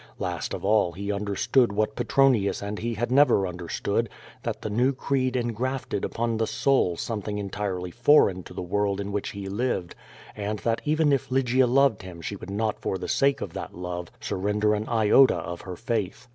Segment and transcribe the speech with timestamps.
[0.17, 4.09] Last of all he understood what Petronius and he had never under stood,
[4.41, 9.11] that the new creed engrafted upon the soul something entirely foreign to the world in
[9.11, 9.93] which he lived,
[10.35, 13.73] and that even if Lygia loved him she would not for the sake of that
[13.75, 16.27] lovo surrender an iota of her faith.